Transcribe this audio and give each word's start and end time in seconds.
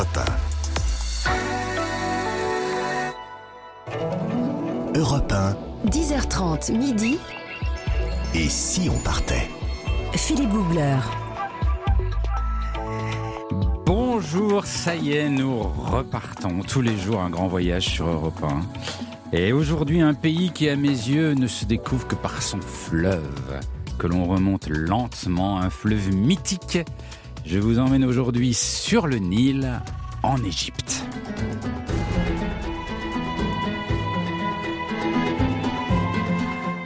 Europe 0.00 0.18
1. 4.94 4.98
Europe 4.98 5.32
1. 5.32 5.56
10h30 5.90 6.72
midi. 6.72 7.18
Et 8.34 8.48
si 8.48 8.88
on 8.88 8.98
partait? 9.00 9.50
Philippe 10.14 10.48
Googler. 10.48 10.96
Bonjour, 13.84 14.64
ça 14.64 14.96
y 14.96 15.12
est, 15.12 15.28
nous 15.28 15.64
repartons 15.64 16.62
tous 16.66 16.80
les 16.80 16.96
jours 16.96 17.20
un 17.20 17.28
grand 17.28 17.48
voyage 17.48 17.84
sur 17.84 18.08
Europe 18.08 18.42
1. 18.42 19.36
Et 19.36 19.52
aujourd'hui, 19.52 20.00
un 20.00 20.14
pays 20.14 20.50
qui, 20.50 20.70
à 20.70 20.76
mes 20.76 20.88
yeux, 20.88 21.34
ne 21.34 21.46
se 21.46 21.66
découvre 21.66 22.06
que 22.06 22.14
par 22.14 22.40
son 22.40 22.62
fleuve, 22.62 23.60
que 23.98 24.06
l'on 24.06 24.24
remonte 24.24 24.66
lentement, 24.66 25.60
un 25.60 25.68
fleuve 25.68 26.14
mythique. 26.14 26.78
Je 27.50 27.58
vous 27.58 27.80
emmène 27.80 28.04
aujourd'hui 28.04 28.54
sur 28.54 29.08
le 29.08 29.16
Nil, 29.16 29.68
en 30.22 30.36
Égypte. 30.44 31.04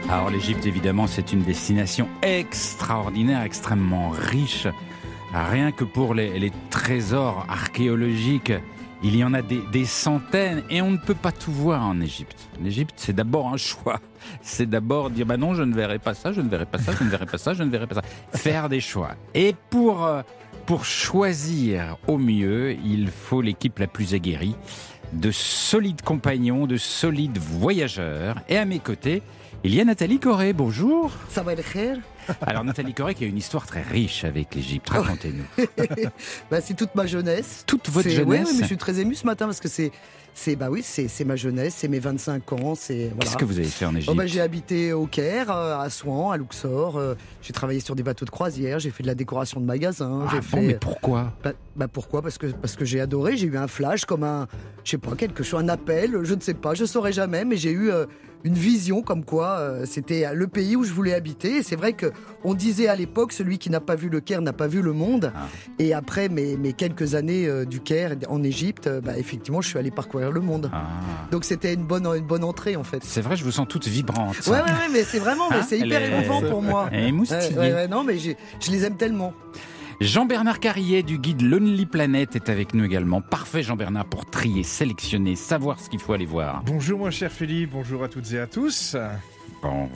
Alors 0.08 0.30
l'Égypte, 0.30 0.64
évidemment, 0.64 1.06
c'est 1.06 1.34
une 1.34 1.42
destination 1.42 2.08
extraordinaire, 2.22 3.42
extrêmement 3.42 4.08
riche. 4.08 4.66
Rien 5.34 5.70
que 5.70 5.84
pour 5.84 6.14
les, 6.14 6.50
trésors 6.70 7.44
archéologiques, 7.50 8.55
il 9.02 9.16
y 9.16 9.22
en 9.22 9.34
a 9.34 9.42
des, 9.42 9.84
centaines 9.84 10.62
et 10.70 10.80
on 10.80 10.92
ne 10.92 10.96
peut 10.96 11.14
pas 11.14 11.33
tout 11.33 11.52
voir 11.52 11.84
en 11.84 12.00
Égypte. 12.00 12.48
L'Égypte, 12.62 12.94
c'est 12.96 13.14
d'abord 13.14 13.48
un 13.48 13.58
choix. 13.58 14.00
C'est 14.41 14.64
d'abord 14.64 15.10
dire 15.10 15.27
bah 15.27 15.36
non, 15.36 15.52
je 15.52 15.62
ne 15.62 15.74
verrai 15.74 15.98
pas 15.98 16.14
ça, 16.14 16.33
je 16.33 16.41
ne 16.41 16.48
verrai 16.48 16.64
pas 16.64 16.78
ça, 16.78 16.92
je 16.98 17.05
ne 17.05 17.10
verrai 17.10 17.27
pas 17.27 17.36
ça, 17.36 17.52
je 17.52 17.62
ne 17.62 17.69
verrai 17.69 17.86
pas 17.86 17.96
ça. 17.96 18.02
Faire 18.33 18.70
des 18.70 18.80
choix. 18.80 19.10
Et 19.34 19.55
pour 19.69 20.06
euh, 20.06 20.22
pour 20.66 20.84
choisir 20.84 21.98
au 22.06 22.18
mieux, 22.18 22.72
il 22.84 23.09
faut 23.09 23.42
l'équipe 23.42 23.78
la 23.78 23.86
plus 23.86 24.14
aguerrie, 24.14 24.56
de 25.12 25.30
solides 25.30 26.02
compagnons, 26.02 26.66
de 26.66 26.77
solides 26.77 27.38
voyageurs. 27.38 28.36
Et 28.48 28.56
à 28.56 28.64
mes 28.64 28.78
côtés, 28.78 29.22
il 29.62 29.75
y 29.75 29.80
a 29.80 29.84
Nathalie 29.84 30.19
Corée, 30.19 30.53
bonjour. 30.53 31.12
Ça 31.28 31.42
va 31.42 31.53
être 31.53 31.64
Alors 32.42 32.64
Nathalie 32.64 32.94
Corée 32.94 33.14
qui 33.14 33.25
a 33.25 33.27
une 33.27 33.36
histoire 33.36 33.66
très 33.66 33.83
riche 33.83 34.25
avec 34.25 34.55
l'Égypte, 34.55 34.88
racontez-nous. 34.88 35.66
bah, 36.50 36.61
c'est 36.61 36.75
toute 36.75 36.94
ma 36.94 37.06
jeunesse. 37.06 37.64
Toute 37.66 37.91
votre 37.91 38.08
jeunesse 38.08 38.48
Oui, 38.48 38.55
mais 38.56 38.62
je 38.62 38.66
suis 38.66 38.77
très 38.77 39.00
ému 39.00 39.14
ce 39.14 39.27
matin 39.27 39.47
parce 39.47 39.60
que 39.60 39.69
c'est 39.69 39.92
c'est 40.34 40.56
bah 40.56 40.68
oui, 40.68 40.82
c'est 40.82 41.24
ma 41.24 41.36
jeunesse, 41.36 41.77
c'est 41.78 41.88
mes 41.88 42.00
25 42.00 42.52
ans, 42.54 42.74
c'est 42.74 43.12
Qu'est-ce 43.20 43.36
que 43.36 43.44
vous 43.44 43.58
avez 43.58 43.68
fait 43.68 43.86
en 43.86 43.94
Égypte 43.94 44.10
oh 44.12 44.16
bah, 44.16 44.27
j'ai 44.27 44.41
habité 44.41 44.92
au 44.92 45.06
Caire, 45.06 45.50
euh, 45.50 45.78
à 45.78 45.88
Souan, 45.91 46.32
à 46.32 46.36
Luxor. 46.36 46.96
Euh, 46.96 47.14
j'ai 47.41 47.52
travaillé 47.52 47.78
sur 47.78 47.94
des 47.94 48.02
bateaux 48.02 48.24
de 48.24 48.30
croisière, 48.30 48.80
j'ai 48.80 48.91
fait 48.91 49.04
de 49.04 49.08
la 49.08 49.14
décoration 49.14 49.60
de 49.60 49.64
magasins. 49.64 50.26
Ah 50.28 50.41
bon, 50.50 50.62
mais 50.62 50.74
pourquoi? 50.74 51.32
Bah, 51.42 51.52
bah, 51.76 51.88
pourquoi? 51.88 52.20
Parce 52.20 52.36
que 52.36 52.48
parce 52.48 52.74
que 52.74 52.84
j'ai 52.84 53.00
adoré, 53.00 53.36
j'ai 53.36 53.46
eu 53.46 53.56
un 53.56 53.68
flash 53.68 54.04
comme 54.04 54.24
un, 54.24 54.48
je 54.82 54.91
sais 54.91 54.98
pas 54.98 55.14
quelque 55.14 55.44
chose, 55.44 55.60
un 55.62 55.68
appel, 55.68 56.18
je 56.24 56.34
ne 56.34 56.41
sais 56.41 56.54
pas, 56.54 56.74
je 56.74 56.84
saurais 56.84 57.12
jamais, 57.12 57.44
mais 57.44 57.56
j'ai 57.56 57.70
eu 57.70 57.91
euh, 57.91 58.06
une 58.44 58.54
vision 58.54 59.02
comme 59.02 59.24
quoi 59.24 59.56
euh, 59.58 59.86
c'était 59.86 60.32
le 60.34 60.46
pays 60.46 60.76
où 60.76 60.84
je 60.84 60.92
voulais 60.92 61.14
habiter. 61.14 61.56
Et 61.56 61.62
c'est 61.62 61.76
vrai 61.76 61.94
que 61.94 62.12
on 62.44 62.54
disait 62.54 62.88
à 62.88 62.94
l'époque, 62.94 63.32
celui 63.32 63.58
qui 63.58 63.70
n'a 63.70 63.80
pas 63.80 63.96
vu 63.96 64.10
le 64.10 64.20
Caire 64.20 64.42
n'a 64.42 64.52
pas 64.52 64.66
vu 64.66 64.82
le 64.82 64.92
monde. 64.92 65.32
Ah. 65.34 65.48
Et 65.78 65.94
après 65.94 66.28
mes, 66.28 66.56
mes, 66.56 66.74
quelques 66.74 67.14
années 67.14 67.48
euh, 67.48 67.64
du 67.64 67.80
Caire 67.80 68.16
en 68.28 68.42
Égypte, 68.42 68.86
euh, 68.86 69.00
bah, 69.00 69.16
effectivement, 69.16 69.62
je 69.62 69.69
suis 69.69 69.78
allé 69.78 69.91
parcourir 69.91 70.23
le 70.30 70.41
monde. 70.41 70.70
Ah. 70.72 70.84
Donc 71.30 71.44
c'était 71.44 71.75
une 71.75 71.84
bonne, 71.84 72.06
une 72.06 72.27
bonne 72.27 72.44
entrée 72.44 72.77
en 72.77 72.84
fait. 72.84 73.03
C'est 73.05 73.20
vrai, 73.20 73.36
je 73.36 73.44
vous 73.44 73.53
sens 73.53 73.67
toute 73.69 73.86
vibrante. 73.86 74.39
Ouais, 74.47 74.53
ouais, 74.53 74.62
ouais 74.62 74.89
mais 74.92 75.05
c'est 75.05 75.19
vraiment, 75.19 75.48
mais 75.50 75.58
hein 75.58 75.66
c'est 75.69 75.78
hyper 75.78 76.03
émouvant 76.03 76.42
pour 76.42 76.62
moi. 76.62 76.89
Et 76.92 77.12
non, 77.12 78.05
mais 78.05 78.19
je 78.19 78.70
les 78.70 78.84
aime 78.84 78.97
tellement. 78.97 79.33
Jean-Bernard 80.00 80.58
Carrier 80.58 81.03
du 81.03 81.19
guide 81.19 81.42
Lonely 81.42 81.86
Planet 81.86 82.34
est 82.34 82.48
avec 82.48 82.75
nous 82.75 82.84
également. 82.84 83.20
Parfait 83.20 83.62
Jean-Bernard 83.62 84.06
pour 84.06 84.27
trier, 84.27 84.62
sélectionner, 84.62 85.36
savoir 85.36 85.78
ce 85.78 85.89
qu'il 85.89 86.00
faut 86.00 86.12
aller 86.12 86.27
voir. 86.27 86.62
Bonjour 86.66 86.98
mon 86.98 87.11
cher 87.11 87.31
Philippe, 87.31 87.70
bonjour 87.70 88.03
à 88.03 88.09
toutes 88.09 88.33
et 88.33 88.38
à 88.38 88.47
tous. 88.47 88.97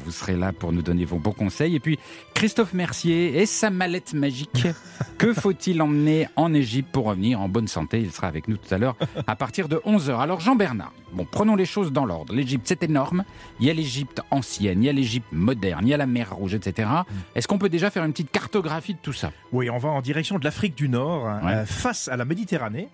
Vous 0.05 0.11
serez 0.11 0.37
là 0.37 0.53
pour 0.53 0.73
nous 0.73 0.83
donner 0.83 1.05
vos 1.05 1.19
bons 1.19 1.33
conseils. 1.33 1.75
Et 1.75 1.81
puis, 1.81 1.99
Christophe 2.35 2.73
Mercier 2.73 3.41
et 3.41 3.47
sa 3.47 3.71
mallette 3.71 4.15
magique. 4.15 4.67
que 5.19 5.33
faut-il 5.33 5.83
emmener 5.83 6.29
en 6.37 6.55
Égypte 6.55 6.91
pour 6.93 7.07
revenir 7.07 7.41
en 7.41 7.49
bonne 7.49 7.69
santé? 7.69 8.01
Il 8.01 8.11
sera 8.11 8.29
avec 8.29 8.49
nous 8.49 8.57
tout 8.57 8.73
à 8.73 8.79
l'heure 8.79 8.97
à 9.27 9.37
partir 9.37 9.69
de 9.69 9.77
11h. 9.77 10.19
Alors, 10.19 10.41
Jean-Bernard, 10.41 10.93
bon, 11.13 11.27
prenons 11.31 11.57
les 11.57 11.67
choses 11.67 11.93
dans 11.93 12.05
l'ordre. 12.05 12.35
L'Égypte, 12.35 12.67
c'est 12.67 12.83
énorme. 12.83 13.25
Il 13.61 13.67
y 13.67 13.71
a 13.71 13.75
l'Égypte 13.75 14.23
ancienne, 14.31 14.83
il 14.83 14.87
y 14.87 14.89
a 14.89 14.93
l'Égypte 14.93 15.29
moderne, 15.33 15.81
il 15.83 15.91
y 15.91 15.95
a 15.95 15.97
la 15.97 16.07
mer 16.07 16.35
Rouge, 16.35 16.55
etc. 16.55 16.89
Est-ce 17.35 17.49
qu'on 17.49 17.59
peut 17.59 17.69
déjà 17.69 17.91
faire 17.91 18.05
une 18.05 18.13
petite 18.13 18.31
cartographie 18.31 18.95
de 18.95 19.01
tout 19.01 19.13
ça? 19.13 19.33
Oui, 19.53 19.71
on 19.71 19.79
va 19.79 19.89
en 19.91 20.01
direction 20.01 20.39
de 20.39 20.45
l'Afrique 20.45 20.75
du 20.75 20.89
Nord, 20.89 21.27
euh, 21.27 21.65
face 21.67 22.09
à 22.09 22.17
la 22.17 22.25
Méditerranée 22.25 22.89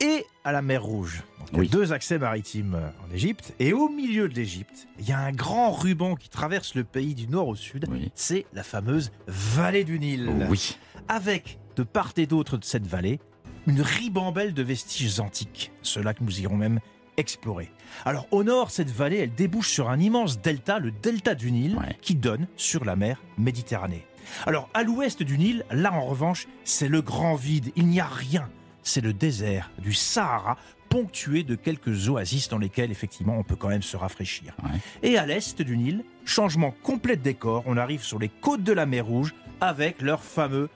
et 0.00 0.26
à 0.44 0.52
la 0.52 0.62
mer 0.62 0.82
Rouge. 0.82 1.22
il 1.52 1.64
y 1.64 1.66
a 1.66 1.70
deux 1.70 1.92
accès 1.92 2.18
maritimes 2.18 2.74
euh, 2.74 2.88
en 3.06 3.14
Égypte. 3.14 3.54
Et 3.58 3.72
au 3.72 3.88
milieu 3.88 4.28
de 4.28 4.34
l'Égypte, 4.34 4.88
il 4.98 5.08
y 5.08 5.12
a 5.12 5.18
un 5.18 5.32
grand 5.32 5.70
ruban 5.72 6.16
qui 6.16 6.28
traverse 6.28 6.74
le 6.74 6.84
pays 6.84 7.14
du 7.14 7.28
nord 7.28 7.48
au 7.48 7.56
sud. 7.56 7.86
C'est 8.14 8.46
la 8.52 8.62
fameuse 8.62 9.12
vallée 9.26 9.84
du 9.84 9.98
Nil. 9.98 10.46
Oui. 10.48 10.78
Avec, 11.08 11.58
de 11.76 11.82
part 11.82 12.12
et 12.16 12.26
d'autre 12.26 12.56
de 12.56 12.64
cette 12.64 12.86
vallée, 12.86 13.20
une 13.66 13.80
ribambelle 13.80 14.54
de 14.54 14.62
vestiges 14.62 15.20
antiques. 15.20 15.72
Ceux-là 15.82 16.14
que 16.14 16.22
nous 16.22 16.40
irons 16.40 16.56
même 16.56 16.80
explorer. 17.16 17.70
Alors 18.04 18.26
au 18.30 18.44
nord, 18.44 18.70
cette 18.70 18.90
vallée, 18.90 19.18
elle 19.18 19.34
débouche 19.34 19.70
sur 19.70 19.88
un 19.88 19.98
immense 19.98 20.40
delta, 20.40 20.78
le 20.78 20.90
delta 20.90 21.34
du 21.34 21.50
Nil, 21.50 21.78
qui 22.02 22.14
donne 22.14 22.46
sur 22.56 22.84
la 22.84 22.96
mer 22.96 23.22
Méditerranée. 23.38 24.06
Alors 24.44 24.68
à 24.74 24.82
l'ouest 24.82 25.22
du 25.22 25.38
Nil, 25.38 25.64
là 25.70 25.92
en 25.92 26.04
revanche, 26.04 26.46
c'est 26.64 26.88
le 26.88 27.00
grand 27.00 27.34
vide, 27.34 27.72
il 27.76 27.86
n'y 27.86 28.00
a 28.00 28.06
rien 28.06 28.48
c'est 28.86 29.00
le 29.00 29.12
désert 29.12 29.70
du 29.78 29.92
Sahara, 29.92 30.56
ponctué 30.88 31.42
de 31.42 31.56
quelques 31.56 32.08
oasis 32.08 32.48
dans 32.48 32.58
lesquelles 32.58 32.90
effectivement 32.90 33.36
on 33.36 33.42
peut 33.42 33.56
quand 33.56 33.68
même 33.68 33.82
se 33.82 33.96
rafraîchir. 33.96 34.54
Et 35.02 35.18
à 35.18 35.26
l'est 35.26 35.60
du 35.60 35.76
Nil, 35.76 36.04
changement 36.24 36.72
complet 36.82 37.16
de 37.16 37.22
décor, 37.22 37.64
on 37.66 37.76
arrive 37.76 38.02
sur 38.02 38.18
les 38.18 38.28
côtes 38.28 38.62
de 38.62 38.72
la 38.72 38.86
mer 38.86 39.04
Rouge 39.04 39.34
avec 39.60 40.00
leur 40.00 40.22
fameux 40.22 40.68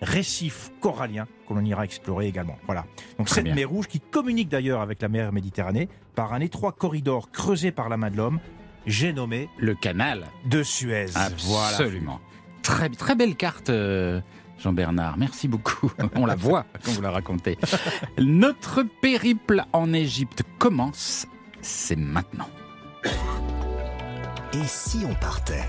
récif 0.00 0.70
corallien 0.80 1.26
que 1.46 1.54
l'on 1.54 1.64
ira 1.64 1.84
explorer 1.84 2.26
également. 2.26 2.56
Voilà. 2.66 2.86
Donc 3.18 3.28
cette 3.28 3.46
mer 3.46 3.68
Rouge 3.68 3.86
qui 3.86 4.00
communique 4.00 4.48
d'ailleurs 4.48 4.80
avec 4.80 5.02
la 5.02 5.08
mer 5.08 5.32
Méditerranée 5.32 5.88
par 6.14 6.32
un 6.32 6.40
étroit 6.40 6.72
corridor 6.72 7.30
creusé 7.30 7.70
par 7.70 7.88
la 7.88 7.96
main 7.96 8.10
de 8.10 8.16
l'homme, 8.16 8.40
j'ai 8.86 9.12
nommé 9.12 9.48
le 9.58 9.74
canal 9.74 10.24
de 10.46 10.62
Suez. 10.62 11.06
Absolument. 11.14 12.20
Très, 12.62 12.88
très 12.88 13.14
belle 13.14 13.36
carte. 13.36 13.70
Euh, 13.70 14.20
Jean-Bernard, 14.58 15.16
merci 15.16 15.48
beaucoup. 15.48 15.90
On 16.14 16.26
la 16.26 16.34
voit 16.34 16.66
quand 16.84 16.92
vous 16.92 17.02
la 17.02 17.10
racontez. 17.10 17.58
Notre 18.18 18.82
périple 18.82 19.64
en 19.72 19.92
Égypte 19.92 20.42
commence, 20.58 21.26
c'est 21.60 21.96
maintenant. 21.96 22.48
Et 24.54 24.66
si 24.66 25.04
on 25.08 25.14
partait 25.14 25.68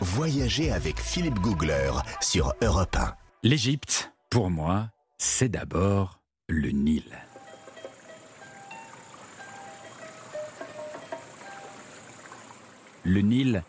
Voyager 0.00 0.72
avec 0.72 0.98
Philippe 0.98 1.38
Googler 1.40 1.90
sur 2.22 2.54
Europe 2.62 2.96
1. 2.96 3.14
L'Égypte, 3.42 4.12
pour 4.30 4.50
moi, 4.50 4.88
c'est 5.18 5.50
d'abord 5.50 6.20
le 6.48 6.70
Nil. 6.70 7.04
Le 13.04 13.20
Nil 13.20 13.62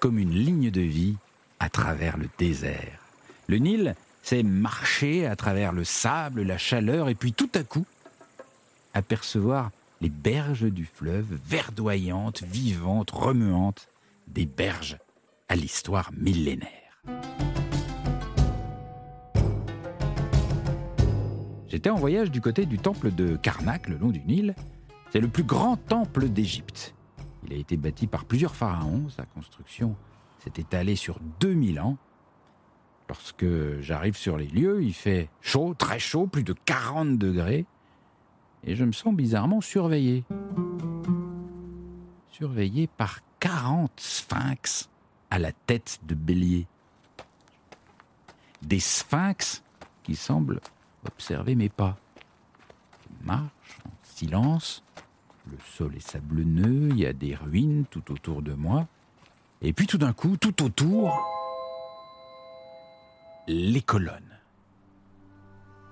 comme 0.00 0.18
une 0.18 0.34
ligne 0.34 0.70
de 0.72 0.80
vie 0.80 1.16
à 1.60 1.68
travers 1.68 2.16
le 2.16 2.28
désert. 2.36 3.05
Le 3.48 3.58
Nil, 3.58 3.94
c'est 4.22 4.42
marcher 4.42 5.26
à 5.26 5.36
travers 5.36 5.72
le 5.72 5.84
sable, 5.84 6.42
la 6.42 6.58
chaleur, 6.58 7.08
et 7.08 7.14
puis 7.14 7.32
tout 7.32 7.50
à 7.54 7.62
coup, 7.62 7.86
apercevoir 8.92 9.70
les 10.00 10.08
berges 10.08 10.64
du 10.64 10.84
fleuve, 10.84 11.38
verdoyantes, 11.44 12.42
vivantes, 12.42 13.12
remuantes, 13.12 13.88
des 14.26 14.46
berges 14.46 14.98
à 15.48 15.54
l'histoire 15.54 16.10
millénaire. 16.12 17.02
J'étais 21.68 21.90
en 21.90 21.96
voyage 21.96 22.30
du 22.30 22.40
côté 22.40 22.66
du 22.66 22.78
temple 22.78 23.12
de 23.12 23.36
Karnak, 23.36 23.88
le 23.88 23.96
long 23.96 24.10
du 24.10 24.22
Nil. 24.24 24.56
C'est 25.12 25.20
le 25.20 25.28
plus 25.28 25.44
grand 25.44 25.76
temple 25.76 26.28
d'Égypte. 26.28 26.94
Il 27.46 27.52
a 27.52 27.56
été 27.56 27.76
bâti 27.76 28.08
par 28.08 28.24
plusieurs 28.24 28.56
pharaons. 28.56 29.08
Sa 29.10 29.24
construction 29.24 29.94
s'est 30.42 30.60
étalée 30.60 30.96
sur 30.96 31.20
2000 31.40 31.78
ans. 31.80 31.96
Lorsque 33.08 33.46
j'arrive 33.80 34.16
sur 34.16 34.36
les 34.36 34.48
lieux, 34.48 34.82
il 34.82 34.92
fait 34.92 35.28
chaud, 35.40 35.74
très 35.74 35.98
chaud, 35.98 36.26
plus 36.26 36.42
de 36.42 36.52
40 36.52 37.18
degrés, 37.18 37.64
et 38.64 38.74
je 38.74 38.84
me 38.84 38.92
sens 38.92 39.14
bizarrement 39.14 39.60
surveillé. 39.60 40.24
Surveillé 42.32 42.88
par 42.88 43.20
40 43.38 43.92
sphinx 43.96 44.88
à 45.30 45.38
la 45.38 45.52
tête 45.52 46.00
de 46.04 46.14
bélier. 46.14 46.66
Des 48.62 48.80
sphinx 48.80 49.62
qui 50.02 50.16
semblent 50.16 50.60
observer 51.06 51.54
mes 51.54 51.68
pas. 51.68 51.96
Je 53.02 53.26
marche 53.26 53.78
en 53.86 53.90
silence, 54.02 54.82
le 55.50 55.58
sol 55.76 55.94
est 55.94 56.06
sablonneux, 56.06 56.88
il 56.90 56.98
y 56.98 57.06
a 57.06 57.12
des 57.12 57.36
ruines 57.36 57.84
tout 57.88 58.12
autour 58.12 58.42
de 58.42 58.52
moi, 58.52 58.88
et 59.62 59.72
puis 59.72 59.86
tout 59.86 59.98
d'un 59.98 60.12
coup, 60.12 60.36
tout 60.36 60.64
autour, 60.64 61.12
les 63.48 63.82
colonnes. 63.82 64.40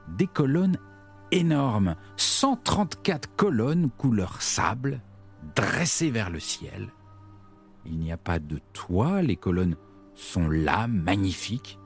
Des 0.08 0.26
colonnes 0.26 0.78
énorme, 1.30 1.96
134 2.16 3.36
colonnes 3.36 3.90
couleur 3.90 4.42
sable, 4.42 5.00
dressées 5.54 6.10
vers 6.10 6.30
le 6.30 6.40
ciel. 6.40 6.88
Il 7.86 7.98
n'y 7.98 8.12
a 8.12 8.16
pas 8.16 8.38
de 8.38 8.58
toit, 8.72 9.22
les 9.22 9.36
colonnes 9.36 9.76
sont 10.14 10.48
là, 10.48 10.86
magnifiques, 10.86 11.78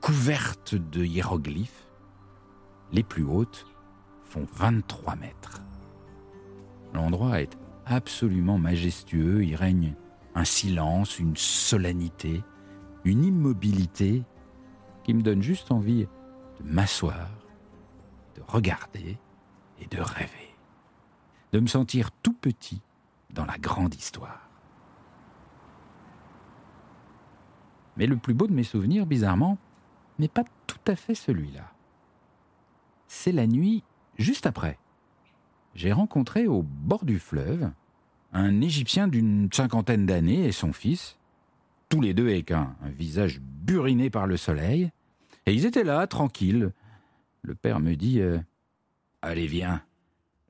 couvertes 0.00 0.74
de 0.74 1.04
hiéroglyphes. 1.04 1.88
Les 2.92 3.02
plus 3.02 3.24
hautes 3.24 3.66
font 4.24 4.46
23 4.54 5.16
mètres. 5.16 5.62
L'endroit 6.94 7.40
est 7.40 7.58
absolument 7.86 8.58
majestueux, 8.58 9.44
il 9.44 9.56
règne 9.56 9.94
un 10.34 10.44
silence, 10.44 11.18
une 11.18 11.36
solennité, 11.36 12.42
une 13.04 13.24
immobilité 13.24 14.24
qui 15.08 15.14
me 15.14 15.22
donne 15.22 15.42
juste 15.42 15.72
envie 15.72 16.06
de 16.60 16.70
m'asseoir, 16.70 17.30
de 18.36 18.42
regarder 18.46 19.16
et 19.80 19.86
de 19.86 19.98
rêver, 19.98 20.54
de 21.52 21.60
me 21.60 21.66
sentir 21.66 22.10
tout 22.10 22.34
petit 22.34 22.82
dans 23.30 23.46
la 23.46 23.56
grande 23.56 23.94
histoire. 23.94 24.50
Mais 27.96 28.06
le 28.06 28.18
plus 28.18 28.34
beau 28.34 28.46
de 28.46 28.52
mes 28.52 28.64
souvenirs, 28.64 29.06
bizarrement, 29.06 29.56
n'est 30.18 30.28
pas 30.28 30.44
tout 30.66 30.76
à 30.86 30.94
fait 30.94 31.14
celui-là. 31.14 31.72
C'est 33.06 33.32
la 33.32 33.46
nuit 33.46 33.84
juste 34.18 34.44
après. 34.44 34.78
J'ai 35.74 35.92
rencontré 35.92 36.46
au 36.48 36.62
bord 36.62 37.06
du 37.06 37.18
fleuve 37.18 37.70
un 38.34 38.60
Égyptien 38.60 39.08
d'une 39.08 39.48
cinquantaine 39.50 40.04
d'années 40.04 40.44
et 40.44 40.52
son 40.52 40.74
fils, 40.74 41.16
tous 41.88 42.02
les 42.02 42.12
deux 42.12 42.28
avec 42.28 42.50
un, 42.50 42.76
un, 42.82 42.90
visage 42.90 43.40
buriné 43.40 44.10
par 44.10 44.26
le 44.26 44.36
soleil, 44.36 44.90
et 45.48 45.54
ils 45.54 45.64
étaient 45.64 45.84
là, 45.84 46.06
tranquilles. 46.06 46.72
Le 47.42 47.54
père 47.54 47.80
me 47.80 47.94
dit 47.94 48.20
euh, 48.20 48.38
Allez, 49.22 49.46
viens, 49.46 49.82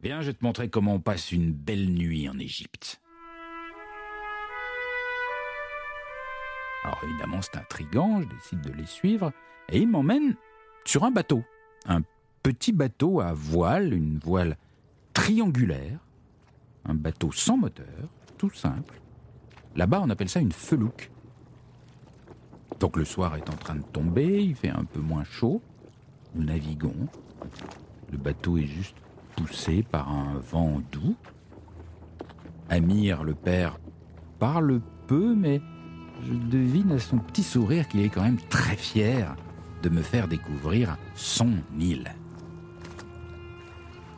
viens, 0.03 0.21
je 0.23 0.29
vais 0.29 0.35
te 0.35 0.45
montrer 0.45 0.69
comment 0.69 0.95
on 0.95 1.01
passe 1.01 1.31
une 1.31 1.53
belle 1.53 1.91
nuit 1.91 2.29
en 2.29 2.39
Égypte. 2.39 3.01
Alors 6.83 7.01
évidemment, 7.05 7.41
c'est 7.43 7.57
intriguant, 7.57 8.23
je 8.23 8.29
décide 8.29 8.61
de 8.61 8.73
les 8.73 8.87
suivre, 8.87 9.33
et 9.69 9.79
ils 9.79 9.89
m'emmènent 9.89 10.35
sur 10.85 11.05
un 11.05 11.11
bateau, 11.11 11.45
un 11.87 12.03
petit 12.43 12.73
bateau 12.73 13.21
à 13.21 13.33
voile, 13.33 13.93
une 13.93 14.19
voile 14.19 14.57
triangulaire, 15.13 16.01
un 16.85 16.95
bateau 16.95 17.31
sans 17.31 17.57
moteur, 17.57 18.09
tout 18.37 18.51
simple. 18.51 19.01
Là-bas, 19.77 20.01
on 20.03 20.11
appelle 20.11 20.29
ça 20.29 20.41
une 20.41 20.53
felouque. 20.53 21.11
Donc 22.81 22.97
le 22.97 23.05
soir 23.05 23.37
est 23.37 23.51
en 23.51 23.57
train 23.57 23.75
de 23.75 23.83
tomber, 23.83 24.43
il 24.43 24.55
fait 24.55 24.71
un 24.71 24.85
peu 24.85 25.01
moins 25.01 25.25
chaud. 25.25 25.61
Nous 26.35 26.45
naviguons. 26.45 27.09
Le 28.13 28.19
bateau 28.19 28.59
est 28.59 28.67
juste 28.67 28.97
poussé 29.37 29.83
par 29.83 30.11
un 30.11 30.39
vent 30.51 30.81
doux. 30.93 31.17
Amir, 32.69 33.25
le 33.25 33.35
père, 33.35 33.79
parle 34.39 34.81
peu, 35.07 35.35
mais 35.35 35.61
je 36.23 36.35
devine 36.35 36.93
à 36.93 36.99
son 36.99 37.19
petit 37.19 37.43
sourire 37.43 37.89
qu'il 37.89 38.01
est 38.01 38.09
quand 38.09 38.23
même 38.23 38.41
très 38.49 38.77
fier 38.77 39.35
de 39.83 39.89
me 39.89 40.03
faire 40.03 40.29
découvrir 40.29 40.97
son 41.15 41.53
île. 41.79 42.13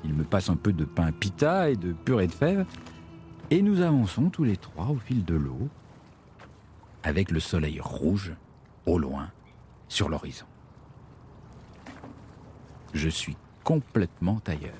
Il 0.04 0.14
me 0.14 0.24
passe 0.24 0.48
un 0.48 0.56
peu 0.56 0.72
de 0.72 0.84
pain 0.84 1.12
pita 1.12 1.70
et 1.70 1.76
de 1.76 1.92
purée 1.92 2.26
de 2.26 2.32
fèves, 2.32 2.64
et 3.50 3.62
nous 3.62 3.80
avançons 3.80 4.30
tous 4.30 4.44
les 4.44 4.56
trois 4.56 4.88
au 4.88 4.96
fil 4.96 5.24
de 5.24 5.34
l'eau, 5.34 5.68
avec 7.02 7.30
le 7.30 7.40
soleil 7.40 7.80
rouge 7.80 8.32
au 8.86 8.98
loin 8.98 9.30
sur 9.88 10.08
l'horizon. 10.08 10.46
Je 12.92 13.08
suis 13.08 13.36
complètement 13.64 14.40
ailleurs. 14.46 14.72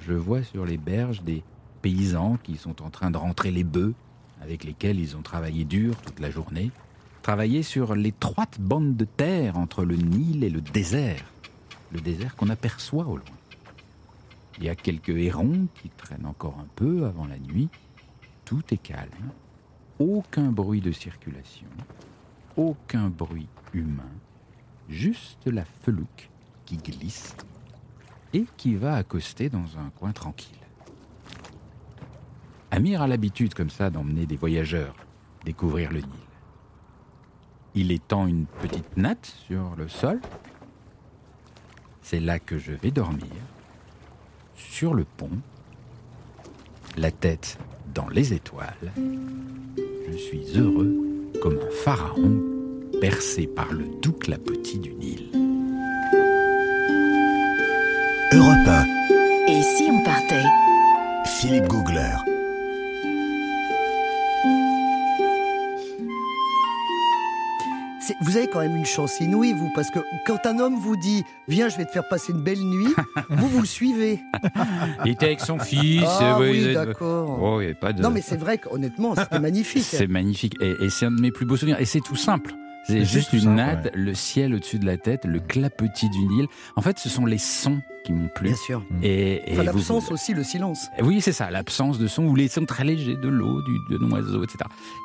Je 0.00 0.14
vois 0.14 0.42
sur 0.42 0.64
les 0.64 0.76
berges 0.76 1.22
des 1.22 1.42
paysans 1.82 2.38
qui 2.42 2.56
sont 2.56 2.82
en 2.82 2.90
train 2.90 3.10
de 3.10 3.16
rentrer 3.16 3.50
les 3.50 3.64
bœufs 3.64 3.94
avec 4.40 4.64
lesquels 4.64 5.00
ils 5.00 5.16
ont 5.16 5.22
travaillé 5.22 5.64
dur 5.64 5.96
toute 5.96 6.20
la 6.20 6.30
journée, 6.30 6.70
travailler 7.22 7.62
sur 7.62 7.94
l'étroite 7.94 8.60
bande 8.60 8.96
de 8.96 9.04
terre 9.04 9.58
entre 9.58 9.84
le 9.84 9.96
Nil 9.96 10.44
et 10.44 10.50
le 10.50 10.60
désert, 10.60 11.24
le 11.92 12.00
désert 12.00 12.36
qu'on 12.36 12.50
aperçoit 12.50 13.06
au 13.06 13.16
loin. 13.16 13.36
Il 14.58 14.64
y 14.64 14.68
a 14.68 14.74
quelques 14.74 15.10
hérons 15.10 15.66
qui 15.74 15.90
traînent 15.90 16.26
encore 16.26 16.58
un 16.60 16.68
peu 16.76 17.04
avant 17.04 17.26
la 17.26 17.38
nuit. 17.38 17.68
Tout 18.46 18.62
est 18.70 18.78
calme. 18.78 19.32
Aucun 19.98 20.52
bruit 20.52 20.80
de 20.80 20.92
circulation. 20.92 21.66
Aucun 22.56 23.08
bruit 23.08 23.48
humain. 23.74 24.12
Juste 24.88 25.46
la 25.46 25.64
felouque 25.64 26.30
qui 26.64 26.76
glisse 26.76 27.36
et 28.32 28.46
qui 28.56 28.76
va 28.76 28.94
accoster 28.94 29.50
dans 29.50 29.78
un 29.78 29.90
coin 29.98 30.12
tranquille. 30.12 30.56
Amir 32.70 33.02
a 33.02 33.08
l'habitude 33.08 33.52
comme 33.52 33.70
ça 33.70 33.90
d'emmener 33.90 34.26
des 34.26 34.36
voyageurs 34.36 34.94
découvrir 35.44 35.90
le 35.90 36.00
Nil. 36.00 36.26
Il 37.74 37.90
étend 37.90 38.28
une 38.28 38.46
petite 38.46 38.96
natte 38.96 39.26
sur 39.46 39.74
le 39.76 39.88
sol. 39.88 40.20
C'est 42.00 42.20
là 42.20 42.38
que 42.38 42.58
je 42.58 42.72
vais 42.72 42.92
dormir, 42.92 43.26
sur 44.54 44.94
le 44.94 45.04
pont, 45.04 45.38
la 46.96 47.10
tête 47.10 47.58
dans 47.96 48.08
les 48.10 48.34
étoiles. 48.34 48.92
Je 50.12 50.16
suis 50.16 50.42
heureux 50.54 50.94
comme 51.42 51.54
un 51.58 51.70
pharaon 51.82 52.42
percé 53.00 53.46
par 53.46 53.72
le 53.72 53.84
doux 54.02 54.12
clapotis 54.12 54.78
du 54.78 54.92
Nil. 54.92 55.30
Europe 58.32 58.68
1, 58.68 58.84
Et 59.48 59.62
si 59.62 59.88
on 59.90 60.02
partait? 60.04 60.44
Philippe 61.24 61.68
Googler. 61.68 62.35
Vous 68.22 68.36
avez 68.36 68.46
quand 68.48 68.60
même 68.60 68.76
une 68.76 68.86
chance 68.86 69.20
inouïe, 69.20 69.52
vous, 69.52 69.70
parce 69.74 69.90
que 69.90 69.98
quand 70.26 70.46
un 70.46 70.58
homme 70.58 70.76
vous 70.76 70.96
dit 70.96 71.22
Viens, 71.48 71.68
je 71.68 71.76
vais 71.76 71.84
te 71.84 71.90
faire 71.92 72.08
passer 72.08 72.32
une 72.32 72.42
belle 72.42 72.60
nuit, 72.60 72.88
vous, 73.30 73.48
vous 73.48 73.60
le 73.60 73.66
suivez. 73.66 74.20
Il 75.04 75.12
était 75.12 75.26
avec 75.26 75.40
son 75.40 75.58
fils. 75.58 76.02
Ah 76.06 76.38
euh, 76.38 76.50
oui, 76.50 76.62
ils- 76.68 76.74
d'accord. 76.74 77.38
Oh, 77.42 77.60
de... 77.60 78.02
Non, 78.02 78.10
mais 78.10 78.22
c'est 78.22 78.36
vrai 78.38 78.58
qu'honnêtement, 78.58 79.14
c'était 79.14 79.38
magnifique. 79.40 79.82
C'est 79.84 80.06
magnifique 80.06 80.54
et, 80.60 80.74
et 80.80 80.90
c'est 80.90 81.06
un 81.06 81.10
de 81.10 81.20
mes 81.20 81.30
plus 81.30 81.44
beaux 81.44 81.56
souvenirs. 81.56 81.80
Et 81.80 81.84
c'est 81.84 82.00
tout 82.00 82.16
simple. 82.16 82.54
C'est 82.86 83.04
juste 83.04 83.32
une 83.32 83.40
simple, 83.40 83.56
natte, 83.56 83.90
le 83.94 84.14
ciel 84.14 84.54
au-dessus 84.54 84.78
de 84.78 84.86
la 84.86 84.96
tête, 84.96 85.24
le 85.24 85.40
clapotis 85.40 86.08
du 86.08 86.20
Nil. 86.20 86.46
En 86.76 86.82
fait, 86.82 86.98
ce 87.00 87.08
sont 87.08 87.26
les 87.26 87.38
sons 87.38 87.82
qui 88.06 88.12
m'ont 88.12 88.28
plu. 88.34 88.48
Bien 88.48 88.56
sûr. 88.56 88.82
Et, 89.02 89.34
et 89.34 89.52
Enfin, 89.52 89.60
vous- 89.60 89.66
l'absence 89.78 90.10
aussi, 90.12 90.32
le 90.32 90.44
silence. 90.44 90.86
Oui, 91.02 91.20
c'est 91.20 91.32
ça, 91.32 91.50
l'absence 91.50 91.98
de 91.98 92.06
son 92.06 92.24
ou 92.24 92.34
les 92.36 92.48
sons 92.48 92.64
très 92.64 92.84
légers 92.84 93.16
de 93.16 93.28
l'eau, 93.28 93.60
du, 93.62 93.78
de 93.90 94.04
oiseaux, 94.12 94.42
etc. 94.44 94.58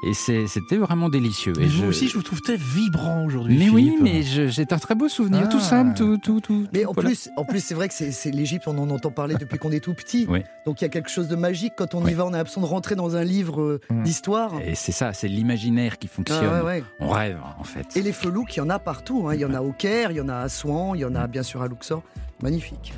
Et 0.08 0.13
c'était 0.48 0.77
vraiment 0.77 1.10
délicieux. 1.10 1.53
Mais 1.58 1.65
Et 1.65 1.67
vous 1.67 1.81
je- 1.84 1.86
aussi, 1.88 2.08
je 2.08 2.13
vous 2.15 2.24
trouve 2.24 2.41
très 2.41 2.55
vibrant 2.58 3.25
aujourd'hui. 3.25 3.58
Mais 3.58 3.70
oui, 3.70 3.96
mais 4.01 4.22
j'ai 4.24 4.65
un 4.70 4.77
très 4.77 4.96
beau 4.96 5.10
souvenir, 5.10 5.41
Ah. 5.46 5.48
tout 5.48 5.60
simple, 5.60 5.98
tout, 5.98 6.17
tout, 6.17 6.39
tout. 6.39 6.67
Mais 6.74 6.84
tout, 6.84 6.89
en 6.89 6.93
voilà. 6.93 7.10
plus, 7.10 7.29
en 7.38 7.43
plus, 7.46 7.63
c'est 7.63 7.74
vrai 7.75 7.88
que 7.89 7.93
c'est 7.93 8.31
l'Égypte, 8.31 8.67
on 8.67 8.77
en 8.77 8.89
entend 8.89 9.12
parler 9.12 9.36
depuis 9.36 9.58
qu'on 9.58 9.72
est 9.72 9.79
tout 9.84 9.93
petit. 9.93 10.25
Oui. 10.29 10.43
Donc 10.65 10.81
il 10.81 10.84
y 10.84 10.88
a 10.88 10.89
quelque 10.89 11.10
chose 11.10 11.27
de 11.27 11.36
magique 11.36 11.74
quand 11.77 11.96
on 11.96 12.03
Oui. 12.03 12.12
y 12.12 12.13
va. 12.13 12.25
On 12.25 12.34
a 12.34 12.38
l'impression 12.38 12.62
de 12.62 12.65
rentrer 12.67 12.96
dans 12.96 13.15
un 13.15 13.24
livre 13.24 13.62
euh, 13.62 13.81
Mm. 13.89 14.03
d'histoire. 14.03 14.53
Et 14.63 14.75
c'est 14.75 14.91
ça, 14.91 15.12
c'est 15.13 15.27
l'imaginaire 15.27 15.98
qui 15.98 16.08
Ah, 16.12 16.15
fonctionne. 16.15 16.53
ouais, 16.53 16.62
ouais. 16.62 16.84
On 17.00 17.10
rêve, 17.10 17.39
en 17.60 17.63
fait. 17.63 17.98
Et 17.98 18.01
les 18.01 18.12
felouks, 18.13 18.55
il 18.55 18.60
y 18.60 18.62
en 18.62 18.70
a 18.70 18.79
partout. 18.79 19.25
hein. 19.27 19.34
Il 19.34 19.39
y 19.41 19.46
en 19.46 19.53
a 19.53 19.62
au 19.62 19.72
Caire, 19.72 20.12
il 20.12 20.17
y 20.17 20.22
en 20.22 20.29
a 20.29 20.36
à 20.36 20.50
Souan, 20.50 20.93
il 20.96 21.01
y 21.01 21.05
en 21.05 21.15
a 21.15 21.27
bien 21.27 21.43
sûr 21.43 21.62
à 21.62 21.67
Luxor. 21.67 22.03
Magnifique. 22.43 22.90